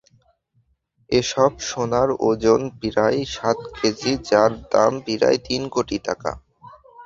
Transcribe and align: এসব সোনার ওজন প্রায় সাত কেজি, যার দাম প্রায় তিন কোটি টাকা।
এসব 1.09 1.51
সোনার 1.67 2.09
ওজন 2.27 2.61
প্রায় 2.79 3.19
সাত 3.35 3.57
কেজি, 3.77 4.11
যার 4.29 4.51
দাম 4.71 4.91
প্রায় 5.05 5.39
তিন 5.47 5.61
কোটি 5.75 5.97
টাকা। 6.07 6.31